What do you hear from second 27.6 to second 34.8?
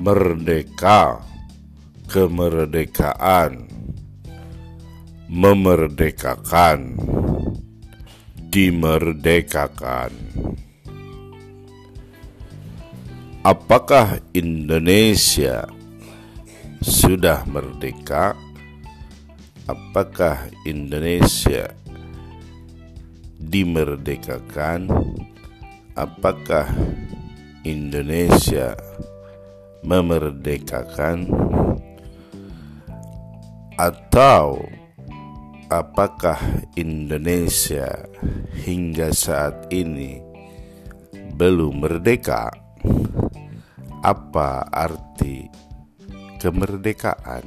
Indonesia memerdekakan atau